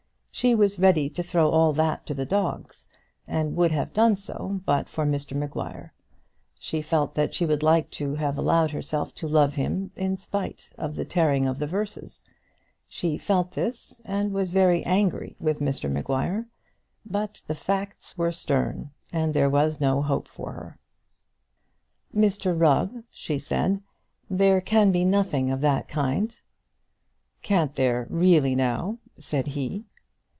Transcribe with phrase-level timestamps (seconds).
[0.33, 2.87] She was ready to throw all that to the dogs,
[3.27, 5.93] and would have done so but for Mr Maguire.
[6.57, 10.73] She felt that she would like to have allowed herself to love him in spite
[10.79, 12.23] of the tearing of the verses.
[12.87, 16.47] She felt this, and was very angry with Mr Maguire.
[17.05, 20.79] But the facts were stern, and there was no hope for her.
[22.15, 23.79] "Mr Rubb," she said,
[24.27, 26.35] "there can be nothing of that kind."
[27.43, 29.85] "Can't there really, now?" said he.